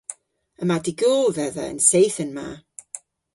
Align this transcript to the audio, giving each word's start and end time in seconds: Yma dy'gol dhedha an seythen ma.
Yma 0.61 0.77
dy'gol 0.85 1.27
dhedha 1.35 1.63
an 1.71 1.79
seythen 1.89 2.31
ma. 2.37 2.47